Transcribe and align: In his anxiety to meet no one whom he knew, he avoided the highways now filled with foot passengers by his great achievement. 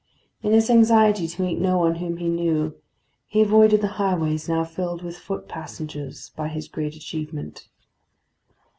In 0.41 0.51
his 0.53 0.71
anxiety 0.71 1.27
to 1.27 1.43
meet 1.43 1.59
no 1.59 1.77
one 1.77 1.93
whom 1.97 2.17
he 2.17 2.27
knew, 2.27 2.73
he 3.27 3.43
avoided 3.43 3.81
the 3.81 3.87
highways 4.01 4.49
now 4.49 4.63
filled 4.63 5.03
with 5.03 5.15
foot 5.19 5.47
passengers 5.47 6.31
by 6.35 6.47
his 6.47 6.67
great 6.67 6.95
achievement. 6.95 7.67